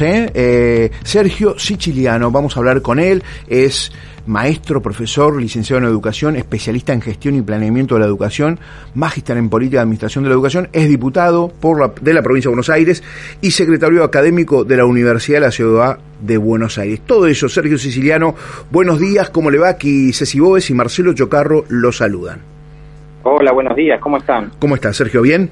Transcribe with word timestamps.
¿eh? 0.00 0.30
Eh, 0.32 0.90
Sergio 1.02 1.58
Siciliano, 1.58 2.30
vamos 2.30 2.56
a 2.56 2.60
hablar 2.60 2.82
con 2.82 3.00
él, 3.00 3.20
es 3.48 3.90
maestro, 4.26 4.80
profesor, 4.80 5.40
licenciado 5.40 5.82
en 5.82 5.88
educación, 5.88 6.36
especialista 6.36 6.92
en 6.92 7.00
gestión 7.00 7.34
y 7.34 7.42
planeamiento 7.42 7.96
de 7.96 8.02
la 8.02 8.06
educación, 8.06 8.60
magíster 8.94 9.36
en 9.36 9.50
política 9.50 9.78
de 9.78 9.82
administración 9.82 10.22
de 10.22 10.30
la 10.30 10.34
educación, 10.34 10.68
es 10.72 10.88
diputado 10.88 11.48
por 11.48 11.80
la, 11.80 11.92
de 12.00 12.14
la 12.14 12.22
provincia 12.22 12.48
de 12.48 12.52
Buenos 12.52 12.70
Aires 12.70 13.02
y 13.40 13.50
secretario 13.50 14.04
académico 14.04 14.62
de 14.62 14.76
la 14.76 14.84
Universidad 14.84 15.38
de 15.38 15.46
la 15.46 15.50
Ciudad 15.50 15.98
de 16.20 16.36
Buenos 16.36 16.78
Aires. 16.78 17.00
Todo 17.04 17.26
eso, 17.26 17.48
Sergio 17.48 17.76
Siciliano, 17.76 18.36
buenos 18.70 19.00
días, 19.00 19.30
¿cómo 19.30 19.50
le 19.50 19.58
va? 19.58 19.70
Aquí 19.70 20.12
Ceci 20.12 20.38
Bóves 20.38 20.70
y 20.70 20.74
Marcelo 20.74 21.12
Chocarro 21.12 21.64
lo 21.68 21.90
saludan. 21.90 22.40
Hola, 23.24 23.50
buenos 23.50 23.74
días, 23.74 24.00
¿cómo 24.00 24.18
están? 24.18 24.52
¿Cómo 24.60 24.76
está, 24.76 24.92
Sergio? 24.92 25.22
¿Bien? 25.22 25.50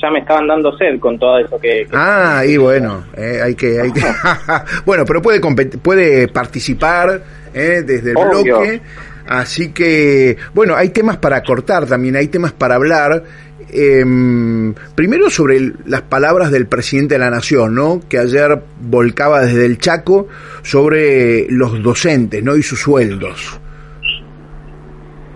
Ya 0.00 0.10
me 0.10 0.20
estaban 0.20 0.46
dando 0.46 0.76
sed 0.76 0.98
con 0.98 1.18
todo 1.18 1.38
eso 1.38 1.58
que... 1.58 1.86
ah, 1.92 2.42
y 2.46 2.56
bueno, 2.56 3.04
eh, 3.16 3.40
hay 3.42 3.54
que... 3.54 3.80
Hay 3.80 3.92
que 3.92 4.00
bueno, 4.84 5.04
pero 5.04 5.22
puede, 5.22 5.40
puede 5.40 6.28
participar 6.28 7.22
eh, 7.54 7.82
desde 7.84 8.10
el 8.10 8.16
bloque, 8.16 8.80
así 9.26 9.72
que, 9.72 10.36
bueno, 10.54 10.76
hay 10.76 10.90
temas 10.90 11.16
para 11.16 11.42
cortar 11.42 11.86
también, 11.86 12.16
hay 12.16 12.28
temas 12.28 12.52
para 12.52 12.74
hablar. 12.74 13.22
Em, 13.68 14.74
primero 14.94 15.28
sobre 15.28 15.72
las 15.86 16.02
palabras 16.02 16.52
del 16.52 16.66
presidente 16.66 17.14
de 17.14 17.18
la 17.18 17.30
Nación, 17.30 17.74
¿no? 17.74 18.00
Que 18.08 18.18
ayer 18.18 18.62
volcaba 18.80 19.42
desde 19.42 19.66
el 19.66 19.78
Chaco 19.78 20.28
sobre 20.62 21.46
los 21.50 21.82
docentes, 21.82 22.42
¿no? 22.44 22.56
Y 22.56 22.62
sus 22.62 22.80
sueldos. 22.80 23.58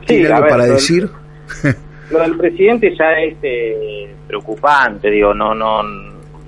¿Tiene 0.07 0.29
algo 0.29 0.49
para 0.49 0.67
decir? 0.67 1.09
Lo 2.11 2.21
del 2.21 2.37
presidente 2.37 2.95
ya 2.97 3.13
es 3.13 3.37
eh, 3.43 4.15
preocupante, 4.27 5.11
digo, 5.11 5.33
no, 5.33 5.55
no, 5.55 5.83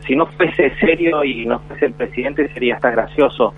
si 0.06 0.16
no 0.16 0.26
fuese 0.26 0.70
serio 0.80 1.24
y 1.24 1.46
no 1.46 1.60
fuese 1.60 1.86
el 1.86 1.92
presidente 1.92 2.48
sería 2.52 2.74
hasta 2.76 2.90
gracioso. 2.90 3.54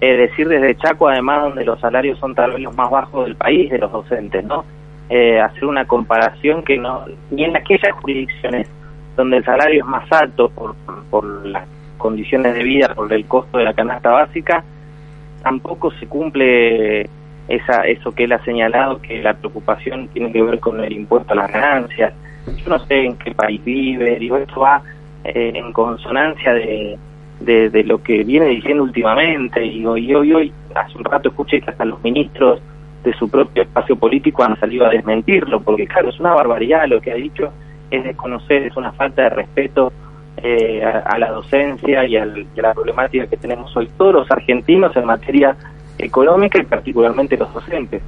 Decir 0.00 0.46
desde 0.46 0.76
Chaco, 0.76 1.08
además, 1.08 1.42
donde 1.42 1.64
los 1.64 1.80
salarios 1.80 2.20
son 2.20 2.32
tal 2.32 2.52
vez 2.52 2.60
los 2.60 2.76
más 2.76 2.88
bajos 2.88 3.24
del 3.24 3.34
país 3.34 3.68
de 3.68 3.78
los 3.78 3.90
docentes, 3.90 4.44
¿no? 4.44 4.64
Eh, 5.10 5.40
hacer 5.40 5.64
una 5.64 5.86
comparación 5.86 6.62
que 6.62 6.76
no, 6.76 7.04
ni 7.30 7.44
en 7.44 7.56
aquellas 7.56 7.92
jurisdicciones 8.00 8.68
donde 9.16 9.38
el 9.38 9.44
salario 9.44 9.82
es 9.82 9.88
más 9.88 10.10
alto 10.12 10.50
por, 10.50 10.74
por 11.10 11.46
las 11.46 11.66
condiciones 11.96 12.54
de 12.54 12.62
vida, 12.62 12.94
por 12.94 13.10
el 13.12 13.24
costo 13.24 13.56
de 13.56 13.64
la 13.64 13.72
canasta 13.72 14.10
básica, 14.10 14.62
tampoco 15.42 15.90
se 15.92 16.06
cumple 16.06 17.08
esa, 17.48 17.82
eso 17.82 18.14
que 18.14 18.24
él 18.24 18.32
ha 18.32 18.44
señalado, 18.44 19.00
que 19.00 19.22
la 19.22 19.34
preocupación 19.34 20.08
tiene 20.08 20.30
que 20.32 20.42
ver 20.42 20.60
con 20.60 20.82
el 20.82 20.92
impuesto 20.92 21.32
a 21.32 21.36
las 21.36 21.52
ganancias. 21.52 22.12
Yo 22.46 22.68
no 22.68 22.78
sé 22.80 23.04
en 23.04 23.16
qué 23.16 23.32
país 23.32 23.62
vive, 23.64 24.18
digo, 24.18 24.36
esto 24.36 24.60
va 24.60 24.82
eh, 25.24 25.52
en 25.54 25.72
consonancia 25.72 26.54
de, 26.54 26.98
de, 27.40 27.84
lo 27.84 28.02
que 28.02 28.24
viene 28.24 28.46
diciendo 28.46 28.82
últimamente. 28.82 29.64
Y 29.64 29.84
hoy, 29.86 30.14
hoy, 30.14 30.52
hace 30.74 30.98
un 30.98 31.04
rato 31.04 31.30
escuché 31.30 31.60
que 31.60 31.70
hasta 31.70 31.84
los 31.84 32.02
ministros 32.02 32.60
de 33.04 33.12
su 33.14 33.28
propio 33.30 33.62
espacio 33.62 33.96
político 33.96 34.42
han 34.42 34.58
salido 34.58 34.86
a 34.86 34.90
desmentirlo, 34.90 35.60
porque 35.60 35.86
claro, 35.86 36.10
es 36.10 36.20
una 36.20 36.34
barbaridad 36.34 36.86
lo 36.88 37.00
que 37.00 37.12
ha 37.12 37.14
dicho, 37.14 37.52
es 37.90 38.04
desconocer, 38.04 38.62
es 38.62 38.76
una 38.76 38.92
falta 38.92 39.22
de 39.22 39.30
respeto 39.30 39.92
eh, 40.42 40.82
a, 40.84 41.18
la 41.18 41.30
docencia 41.30 42.04
y, 42.04 42.16
a 42.16 42.24
la 42.24 42.74
problemática 42.74 43.26
que 43.26 43.36
tenemos 43.36 43.76
hoy 43.76 43.88
todos 43.96 44.14
los 44.14 44.30
argentinos 44.30 44.94
en 44.96 45.04
materia 45.04 45.56
económica 45.98 46.60
y 46.60 46.64
particularmente 46.64 47.36
los 47.36 47.52
docentes. 47.52 48.02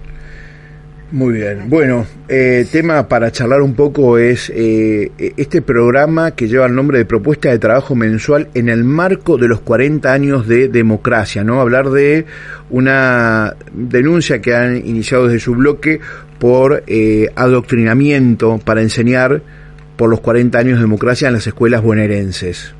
Muy 1.12 1.34
bien. 1.34 1.68
Bueno, 1.68 2.04
eh, 2.28 2.64
tema 2.70 3.08
para 3.08 3.32
charlar 3.32 3.62
un 3.62 3.74
poco 3.74 4.16
es 4.16 4.48
eh, 4.54 5.10
este 5.36 5.60
programa 5.60 6.36
que 6.36 6.46
lleva 6.46 6.66
el 6.66 6.74
nombre 6.74 6.98
de 6.98 7.04
Propuesta 7.04 7.50
de 7.50 7.58
Trabajo 7.58 7.96
Mensual 7.96 8.46
en 8.54 8.68
el 8.68 8.84
marco 8.84 9.36
de 9.36 9.48
los 9.48 9.60
40 9.60 10.12
años 10.12 10.46
de 10.46 10.68
democracia, 10.68 11.42
¿no? 11.42 11.60
Hablar 11.60 11.90
de 11.90 12.26
una 12.70 13.54
denuncia 13.72 14.40
que 14.40 14.54
han 14.54 14.76
iniciado 14.76 15.26
desde 15.26 15.40
su 15.40 15.56
bloque 15.56 15.98
por 16.38 16.84
eh, 16.86 17.26
adoctrinamiento 17.34 18.60
para 18.64 18.80
enseñar 18.80 19.42
por 19.96 20.10
los 20.10 20.20
40 20.20 20.56
años 20.58 20.76
de 20.76 20.82
democracia 20.82 21.26
en 21.26 21.34
las 21.34 21.46
escuelas 21.46 21.82
bonaerenses. 21.82 22.72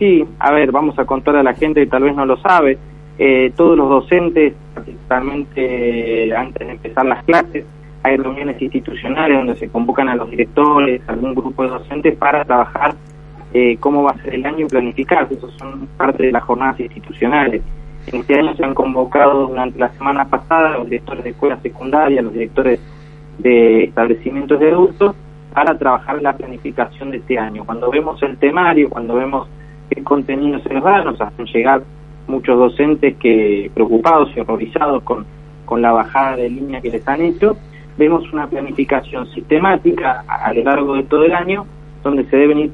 Sí, 0.00 0.24
a 0.40 0.52
ver, 0.52 0.72
vamos 0.72 0.98
a 0.98 1.04
contar 1.04 1.36
a 1.36 1.44
la 1.44 1.54
gente 1.54 1.84
que 1.84 1.86
tal 1.86 2.02
vez 2.02 2.16
no 2.16 2.26
lo 2.26 2.36
sabe 2.38 2.76
eh, 3.22 3.52
todos 3.54 3.76
los 3.76 3.90
docentes, 3.90 4.54
particularmente 4.74 6.34
antes 6.34 6.66
de 6.66 6.72
empezar 6.72 7.04
las 7.04 7.22
clases, 7.24 7.66
hay 8.02 8.16
reuniones 8.16 8.62
institucionales 8.62 9.36
donde 9.36 9.56
se 9.56 9.68
convocan 9.68 10.08
a 10.08 10.14
los 10.14 10.30
directores, 10.30 11.02
algún 11.06 11.34
grupo 11.34 11.64
de 11.64 11.68
docentes 11.68 12.16
para 12.16 12.46
trabajar 12.46 12.94
eh, 13.52 13.76
cómo 13.78 14.04
va 14.04 14.12
a 14.12 14.22
ser 14.22 14.36
el 14.36 14.46
año 14.46 14.64
y 14.64 14.68
planificar. 14.70 15.28
Eso 15.30 15.50
son 15.58 15.86
parte 15.98 16.22
de 16.22 16.32
las 16.32 16.42
jornadas 16.44 16.80
institucionales. 16.80 17.60
En 18.06 18.20
este 18.20 18.38
año 18.38 18.54
se 18.54 18.64
han 18.64 18.72
convocado 18.72 19.48
durante 19.48 19.78
la 19.78 19.90
semana 19.90 20.24
pasada 20.24 20.78
los 20.78 20.88
directores 20.88 21.22
de 21.22 21.30
escuelas 21.30 21.60
secundarias, 21.60 22.24
los 22.24 22.32
directores 22.32 22.80
de 23.36 23.84
establecimientos 23.84 24.58
de 24.58 24.70
adultos, 24.70 25.14
para 25.52 25.76
trabajar 25.76 26.22
la 26.22 26.32
planificación 26.32 27.10
de 27.10 27.18
este 27.18 27.38
año. 27.38 27.66
Cuando 27.66 27.90
vemos 27.90 28.22
el 28.22 28.38
temario, 28.38 28.88
cuando 28.88 29.16
vemos 29.16 29.46
qué 29.90 30.02
contenido 30.02 30.58
se 30.60 30.72
nos 30.72 30.84
da, 30.84 31.04
nos 31.04 31.20
hacen 31.20 31.44
llegar 31.44 31.82
muchos 32.30 32.58
docentes 32.58 33.16
que 33.16 33.70
preocupados 33.74 34.30
y 34.36 34.40
horrorizados 34.40 35.02
con, 35.02 35.26
con 35.64 35.82
la 35.82 35.92
bajada 35.92 36.36
de 36.36 36.48
línea 36.48 36.80
que 36.80 36.90
les 36.90 37.06
han 37.06 37.20
hecho, 37.20 37.56
vemos 37.98 38.32
una 38.32 38.46
planificación 38.46 39.26
sistemática 39.28 40.24
a, 40.26 40.52
lo 40.54 40.64
largo 40.64 40.94
de 40.94 41.02
todo 41.02 41.24
el 41.24 41.34
año 41.34 41.66
donde 42.02 42.24
se 42.24 42.36
deben 42.36 42.58
ir 42.58 42.72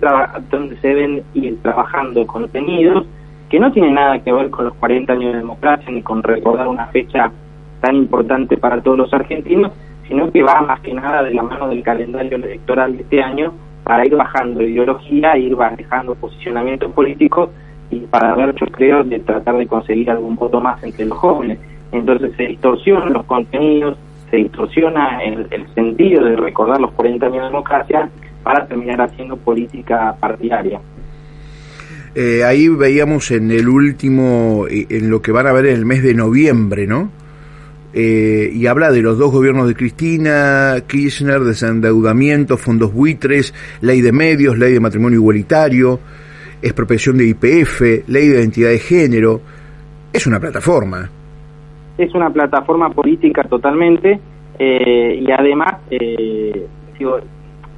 donde 0.51 0.77
se 0.77 0.89
deben 0.89 1.23
ir 1.35 1.61
trabajando 1.63 2.25
contenidos 2.27 3.07
que 3.49 3.59
no 3.59 3.73
tienen 3.73 3.95
nada 3.95 4.21
que 4.21 4.33
ver 4.33 4.51
con 4.51 4.67
los 4.67 4.75
40 4.75 5.13
años 5.13 5.33
de 5.33 5.39
democracia 5.39 5.91
ni 5.91 6.03
con 6.03 6.23
recordar 6.23 6.69
una 6.69 6.87
fecha 6.87 7.33
tan 7.81 7.97
importante 7.97 8.57
para 8.57 8.81
todos 8.81 8.99
los 8.99 9.13
argentinos, 9.13 9.73
sino 10.09 10.31
que 10.31 10.43
va 10.43 10.63
más 10.63 10.81
que 10.81 10.95
nada 10.95 11.23
de 11.23 11.35
la 11.35 11.43
mano 11.43 11.69
del 11.69 11.83
calendario 11.83 12.37
electoral 12.37 12.97
de 12.97 13.03
este 13.03 13.23
año 13.23 13.53
para 13.85 14.07
ir 14.07 14.17
bajando 14.17 14.63
ideología 14.63 15.37
ir 15.39 15.55
bajando 15.55 16.15
posicionamientos 16.15 16.91
políticos 16.93 17.51
y 17.91 18.01
para 18.01 18.35
ver, 18.35 18.55
yo 18.55 18.67
creo, 18.67 19.05
de 19.05 19.21
tratar 19.21 19.57
de 19.57 19.67
conseguir 19.67 20.11
algún 20.11 20.37
voto 20.37 20.61
más 20.61 20.83
entre 20.83 21.07
los 21.07 21.19
jóvenes. 21.19 21.59
Entonces 21.93 22.33
se 22.37 22.45
distorsionan 22.45 23.13
los 23.13 23.25
contenidos, 23.25 23.97
se 24.31 24.39
distorsiona 24.39 25.23
el, 25.23 25.67
sentido 25.75 26.25
de 26.25 26.37
recordar 26.37 26.81
los 26.81 26.93
40 26.93 27.27
años 27.27 27.39
de 27.39 27.45
democracia 27.45 28.11
para 28.43 28.67
terminar 28.67 29.01
haciendo 29.01 29.37
política 29.37 30.17
partidaria. 30.19 30.81
Eh, 32.15 32.45
ahí 32.45 32.69
veíamos 32.69 33.31
en 33.31 33.51
el 33.51 33.69
último, 33.69 34.67
eh, 34.69 34.87
en 34.89 35.11
lo 35.11 35.21
que 35.21 35.33
van 35.33 35.47
a 35.47 35.53
ver 35.53 35.67
en 35.67 35.77
el 35.77 35.85
mes 35.85 36.03
de 36.03 36.15
noviembre, 36.15 36.87
¿no? 36.87 37.11
Eh, 37.93 38.51
y 38.53 38.67
habla 38.67 38.91
de 38.91 39.01
los 39.01 39.17
dos 39.17 39.33
gobiernos 39.33 39.69
de 39.69 39.75
Cristina 39.75 40.77
Kirchner, 40.87 41.41
desendeudamiento, 41.41 42.59
fondos 42.59 42.93
buitres, 42.93 43.55
ley 43.81 44.03
de 44.03 44.13
medios, 44.13 44.59
ley 44.59 44.73
de 44.75 44.81
matrimonio 44.81 45.19
igualitario, 45.19 46.01
expropiación 46.67 47.19
de 47.19 47.29
IPF, 47.29 48.09
ley 48.09 48.29
de 48.29 48.39
identidad 48.39 48.71
de 48.71 48.79
género. 48.79 49.41
Es 50.13 50.27
una 50.27 50.39
plataforma. 50.39 51.11
Es 51.99 52.15
una 52.15 52.31
plataforma 52.31 52.91
política 52.91 53.43
totalmente 53.45 54.21
eh, 54.59 55.21
y 55.21 55.31
además 55.31 55.81
eh, 55.91 56.67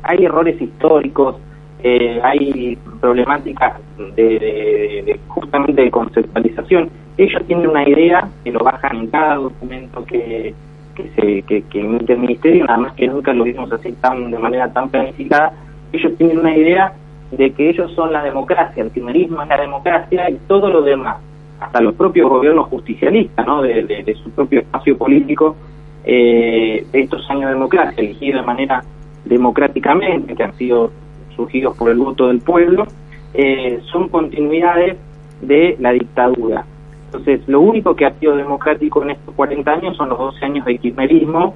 hay 0.02 0.24
errores 0.24 0.60
históricos, 0.60 1.36
eh, 1.82 2.20
hay 2.22 2.78
problemáticas 3.00 3.80
de, 4.16 5.18
justamente 5.28 5.82
de 5.82 5.90
conceptualización. 5.90 6.88
Ellos 7.16 7.42
tienen 7.46 7.68
una 7.68 7.88
idea 7.88 8.28
que 8.44 8.52
lo 8.52 8.60
bajan 8.60 8.96
en 8.96 9.06
cada 9.08 9.36
documento 9.36 10.04
que, 10.04 10.54
que, 10.94 11.10
se, 11.16 11.42
que, 11.42 11.62
que 11.62 11.80
emite 11.80 12.12
el 12.12 12.20
ministerio, 12.20 12.64
nada 12.64 12.78
más 12.78 12.92
que 12.94 13.08
nunca 13.08 13.32
lo 13.32 13.44
vimos 13.44 13.70
así 13.72 13.92
tan 14.00 14.30
de 14.30 14.38
manera 14.38 14.72
tan 14.72 14.88
planificada. 14.88 15.52
Ellos 15.92 16.16
tienen 16.16 16.38
una 16.38 16.56
idea 16.56 16.92
de 17.30 17.52
que 17.52 17.70
ellos 17.70 17.92
son 17.92 18.12
la 18.12 18.22
democracia, 18.22 18.82
el 18.82 18.90
primerismo 18.90 19.42
es 19.42 19.48
la 19.48 19.60
democracia 19.60 20.30
y 20.30 20.36
todo 20.46 20.70
lo 20.70 20.82
demás, 20.82 21.18
hasta 21.60 21.80
los 21.80 21.94
propios 21.94 22.28
gobiernos 22.28 22.68
justicialistas, 22.68 23.46
¿no? 23.46 23.62
de, 23.62 24.16
su 24.22 24.30
propio 24.30 24.60
espacio 24.60 24.96
político, 24.96 25.56
eh, 26.04 26.86
de 26.90 27.00
estos 27.00 27.28
años 27.30 27.46
de 27.46 27.54
democracia, 27.54 28.02
elegidos 28.02 28.40
de 28.40 28.46
manera 28.46 28.82
democráticamente, 29.24 30.34
que 30.34 30.42
han 30.42 30.54
sido 30.54 30.90
surgidos 31.36 31.76
por 31.76 31.90
el 31.90 31.98
voto 31.98 32.28
del 32.28 32.40
pueblo, 32.40 32.86
eh, 33.34 33.80
son 33.92 34.08
continuidades 34.08 34.96
de 35.42 35.76
la 35.78 35.92
dictadura. 35.92 36.64
Entonces, 37.06 37.46
lo 37.46 37.60
único 37.60 37.94
que 37.94 38.06
ha 38.06 38.12
sido 38.14 38.36
democrático 38.36 39.02
en 39.02 39.10
estos 39.10 39.34
40 39.34 39.70
años 39.70 39.96
son 39.96 40.08
los 40.08 40.18
12 40.18 40.44
años 40.44 40.64
de 40.64 40.78
kirchnerismo 40.78 41.54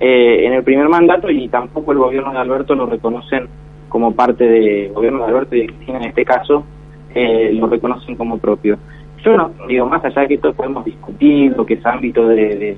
eh, 0.00 0.46
en 0.46 0.54
el 0.54 0.64
primer 0.64 0.88
mandato 0.88 1.30
y 1.30 1.48
tampoco 1.48 1.92
el 1.92 1.98
gobierno 1.98 2.32
de 2.32 2.38
Alberto 2.38 2.74
lo 2.74 2.86
reconocen 2.86 3.48
como 3.92 4.14
parte 4.14 4.44
del 4.48 4.90
gobierno 4.94 5.18
de 5.18 5.24
Alberto 5.26 5.54
y 5.54 5.60
de 5.60 5.66
Cristina 5.66 5.98
en 5.98 6.04
este 6.04 6.24
caso, 6.24 6.64
eh, 7.14 7.52
lo 7.52 7.66
reconocen 7.66 8.16
como 8.16 8.38
propio. 8.38 8.78
Yo 9.22 9.36
no, 9.36 9.52
digo, 9.68 9.86
más 9.86 10.02
allá 10.02 10.22
de 10.22 10.28
que 10.28 10.34
esto 10.36 10.54
podemos 10.54 10.82
discutir, 10.86 11.54
lo 11.54 11.66
que 11.66 11.74
es 11.74 11.84
ámbito 11.84 12.26
de, 12.26 12.74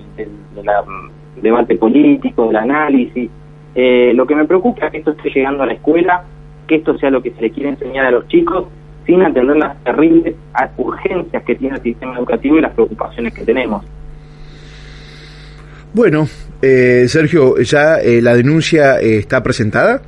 la, 0.61 0.82
mm, 0.82 1.40
debate 1.40 1.76
político, 1.76 2.49
del 2.49 2.56
análisis, 2.56 3.31
eh, 3.76 4.12
lo 4.12 4.26
que 4.26 4.34
me 4.34 4.44
preocupa 4.44 4.87
es 4.87 4.90
que 4.90 4.99
esto 4.99 5.12
esté 5.12 5.31
llegando 5.31 5.62
a 5.62 5.66
la 5.66 5.75
escuela, 5.75 6.25
que 6.66 6.75
esto 6.75 6.99
sea 6.99 7.11
lo 7.11 7.22
que 7.22 7.31
se 7.31 7.43
le 7.43 7.50
quiere 7.50 7.69
enseñar 7.69 8.06
a 8.06 8.11
los 8.11 8.26
chicos 8.26 8.66
sin 9.06 9.22
atender 9.22 9.56
las 9.56 9.82
terribles 9.84 10.34
urgencias 10.78 11.44
que 11.44 11.55
tiene 11.55 11.76
el 11.76 11.82
sistema 11.82 12.19
educativo 12.19 12.58
y 12.58 12.61
las 12.61 12.72
preocupaciones 12.72 13.32
que 13.32 13.44
tenemos. 13.44 13.84
Bueno, 15.93 16.26
eh, 16.61 17.05
Sergio, 17.06 17.56
¿ya 17.58 18.00
eh, 18.00 18.20
la 18.20 18.34
denuncia 18.34 18.99
eh, 19.00 19.19
está 19.19 19.44
presentada? 19.44 20.02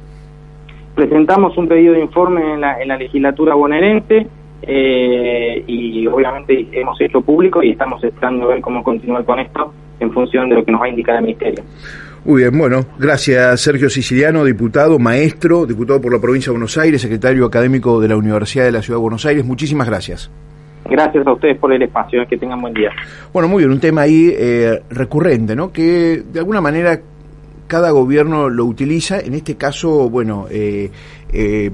Presentamos 0.97 1.57
un 1.59 1.69
pedido 1.69 1.93
de 1.93 2.01
informe 2.01 2.55
en 2.55 2.61
la, 2.63 2.81
en 2.81 2.89
la 2.89 2.97
legislatura 2.97 3.55
bonaerense 3.55 4.27
y 4.67 6.07
obviamente 6.07 6.67
hemos 6.73 7.01
hecho 7.01 7.21
público 7.21 7.63
y 7.63 7.73
estamos 7.73 8.03
esperando 8.03 8.49
ver 8.49 8.61
cómo 8.63 8.83
continuar 8.83 9.25
con 9.25 9.39
esto 9.39 9.73
en 10.01 10.11
función 10.11 10.49
de 10.49 10.57
lo 10.57 10.65
que 10.65 10.73
nos 10.73 10.81
va 10.81 10.87
a 10.87 10.89
indicar 10.89 11.17
el 11.17 11.23
Ministerio. 11.23 11.63
Muy 12.25 12.43
bien, 12.43 12.59
bueno, 12.59 12.81
gracias 12.99 13.61
Sergio 13.61 13.89
Siciliano, 13.89 14.43
diputado, 14.45 14.99
maestro, 14.99 15.67
diputado 15.67 16.01
por 16.01 16.13
la 16.13 16.21
provincia 16.21 16.51
de 16.51 16.55
Buenos 16.55 16.77
Aires, 16.79 17.03
secretario 17.03 17.45
académico 17.45 18.01
de 18.01 18.09
la 18.09 18.17
Universidad 18.17 18.65
de 18.65 18.73
la 18.73 18.83
Ciudad 18.83 18.99
de 18.99 19.03
Buenos 19.03 19.25
Aires. 19.27 19.45
Muchísimas 19.45 19.87
gracias. 19.87 20.31
Gracias 20.89 21.27
a 21.27 21.33
ustedes 21.33 21.59
por 21.59 21.73
el 21.73 21.83
espacio, 21.83 22.27
que 22.27 22.37
tengan 22.37 22.61
buen 22.61 22.73
día. 22.73 22.91
Bueno, 23.33 23.49
muy 23.49 23.59
bien, 23.59 23.71
un 23.71 23.81
tema 23.81 24.03
ahí 24.03 24.33
eh, 24.37 24.81
recurrente, 24.91 25.55
¿no? 25.55 25.71
Que 25.71 26.23
de 26.33 26.39
alguna 26.39 26.61
manera 26.61 27.01
cada 27.67 27.91
gobierno 27.91 28.49
lo 28.49 28.65
utiliza, 28.65 29.19
en 29.21 29.35
este 29.35 29.57
caso, 29.57 30.09
bueno, 30.09 30.47
eh, 30.51 30.91
eh, 31.33 31.71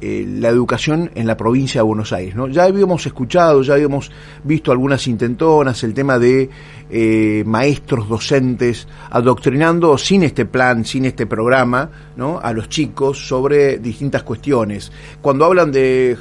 eh, 0.00 0.26
la 0.28 0.48
educación 0.48 1.12
en 1.14 1.28
la 1.28 1.36
provincia 1.36 1.80
de 1.80 1.84
Buenos 1.84 2.12
Aires. 2.12 2.34
¿no? 2.34 2.48
Ya 2.48 2.64
habíamos 2.64 3.06
escuchado, 3.06 3.62
ya 3.62 3.74
habíamos 3.74 4.10
visto 4.42 4.72
algunas 4.72 5.06
intentonas, 5.06 5.84
el 5.84 5.94
tema 5.94 6.18
de 6.18 6.50
eh, 6.90 7.44
maestros, 7.46 8.08
docentes, 8.08 8.88
adoctrinando 9.10 9.96
sin 9.96 10.24
este 10.24 10.44
plan, 10.44 10.84
sin 10.84 11.04
este 11.04 11.24
programa, 11.24 11.88
¿no? 12.16 12.40
a 12.42 12.52
los 12.52 12.68
chicos 12.68 13.26
sobre 13.26 13.78
distintas 13.78 14.24
cuestiones. 14.24 14.90
Cuando 15.22 15.44
hablan 15.44 15.70
de 15.70 16.18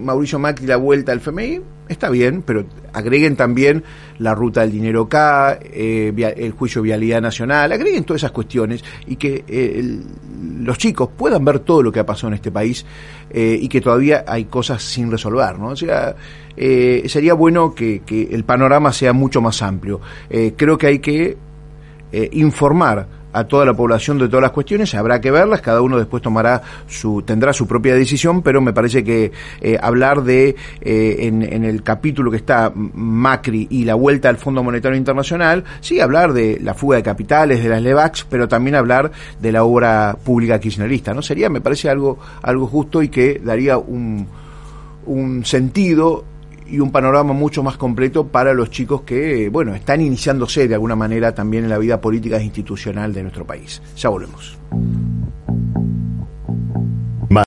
Mauricio 0.00 0.38
Macri 0.38 0.66
la 0.66 0.76
vuelta 0.76 1.12
al 1.12 1.18
FMI, 1.18 1.62
está 1.88 2.10
bien, 2.10 2.42
pero 2.42 2.64
agreguen 2.92 3.36
también 3.36 3.84
la 4.18 4.34
ruta 4.34 4.62
del 4.62 4.72
dinero 4.72 5.02
acá, 5.02 5.58
eh, 5.62 6.12
el 6.36 6.52
juicio 6.52 6.82
de 6.82 6.86
vialidad 6.86 7.20
nacional, 7.20 7.72
agreguen 7.72 8.04
todas 8.04 8.20
esas 8.20 8.32
cuestiones 8.32 8.84
y 9.06 9.16
que 9.16 9.44
eh, 9.46 10.00
los 10.60 10.78
chicos 10.78 11.10
puedan 11.16 11.44
ver 11.44 11.60
todo 11.60 11.82
lo 11.82 11.92
que 11.92 12.00
ha 12.00 12.06
pasado 12.06 12.28
en 12.28 12.34
este 12.34 12.50
país 12.50 12.84
eh, 13.30 13.58
y 13.60 13.68
que 13.68 13.80
todavía 13.80 14.24
hay 14.26 14.46
cosas 14.46 14.82
sin 14.82 15.10
resolver, 15.10 15.58
¿no? 15.58 15.68
O 15.68 15.76
sea, 15.76 16.14
sería 16.56 17.34
bueno 17.34 17.74
que, 17.74 18.02
que, 18.04 18.28
el 18.32 18.44
panorama 18.44 18.92
sea 18.92 19.12
mucho 19.12 19.42
más 19.42 19.60
amplio. 19.60 20.00
creo 20.56 20.78
que 20.78 20.86
hay 20.86 20.98
que 21.00 21.36
informar 22.32 23.15
a 23.36 23.44
toda 23.44 23.66
la 23.66 23.74
población 23.74 24.18
de 24.18 24.28
todas 24.28 24.42
las 24.42 24.50
cuestiones, 24.50 24.94
habrá 24.94 25.20
que 25.20 25.30
verlas, 25.30 25.60
cada 25.60 25.82
uno 25.82 25.98
después 25.98 26.22
tomará 26.22 26.62
su, 26.86 27.20
tendrá 27.20 27.52
su 27.52 27.66
propia 27.66 27.94
decisión, 27.94 28.40
pero 28.40 28.62
me 28.62 28.72
parece 28.72 29.04
que 29.04 29.30
eh, 29.60 29.78
hablar 29.78 30.22
de, 30.22 30.56
eh, 30.80 31.16
en, 31.20 31.42
en, 31.42 31.64
el 31.64 31.82
capítulo 31.82 32.30
que 32.30 32.38
está 32.38 32.72
Macri 32.74 33.66
y 33.68 33.84
la 33.84 33.94
vuelta 33.94 34.30
al 34.30 34.38
Fondo 34.38 34.62
Monetario 34.62 34.96
Internacional, 34.96 35.64
sí, 35.80 36.00
hablar 36.00 36.32
de 36.32 36.58
la 36.62 36.72
fuga 36.72 36.96
de 36.96 37.02
capitales, 37.02 37.62
de 37.62 37.68
las 37.68 37.82
LEVAX, 37.82 38.26
pero 38.30 38.48
también 38.48 38.74
hablar 38.74 39.12
de 39.38 39.52
la 39.52 39.64
obra 39.64 40.16
pública 40.24 40.58
kirchnerista, 40.58 41.12
¿no? 41.12 41.20
Sería, 41.20 41.50
me 41.50 41.60
parece 41.60 41.90
algo, 41.90 42.18
algo 42.40 42.66
justo 42.66 43.02
y 43.02 43.10
que 43.10 43.38
daría 43.44 43.76
un, 43.76 44.26
un 45.04 45.44
sentido 45.44 46.24
y 46.68 46.80
un 46.80 46.90
panorama 46.90 47.32
mucho 47.32 47.62
más 47.62 47.76
completo 47.76 48.26
para 48.26 48.54
los 48.54 48.70
chicos 48.70 49.02
que, 49.02 49.48
bueno, 49.48 49.74
están 49.74 50.00
iniciándose 50.00 50.68
de 50.68 50.74
alguna 50.74 50.96
manera 50.96 51.34
también 51.34 51.64
en 51.64 51.70
la 51.70 51.78
vida 51.78 52.00
política 52.00 52.38
e 52.38 52.44
institucional 52.44 53.12
de 53.12 53.22
nuestro 53.22 53.46
país. 53.46 53.82
Ya 53.96 54.08
volvemos. 54.08 54.58